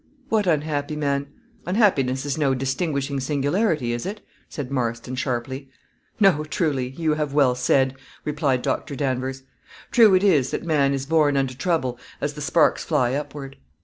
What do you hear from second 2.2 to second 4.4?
is no distinguishing singularity, is it?"